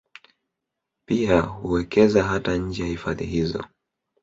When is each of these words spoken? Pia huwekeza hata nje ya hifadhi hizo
Pia 1.07 1.41
huwekeza 1.41 2.23
hata 2.23 2.55
nje 2.57 2.83
ya 2.83 2.89
hifadhi 2.89 3.25
hizo 3.25 3.65